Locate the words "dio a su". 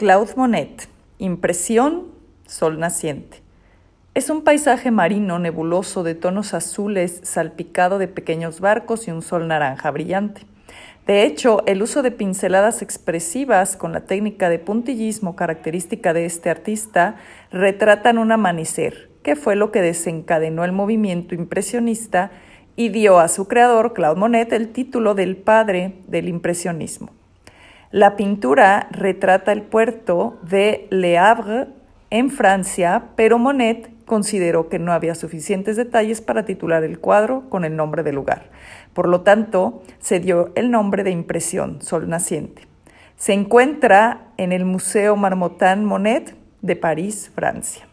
22.88-23.48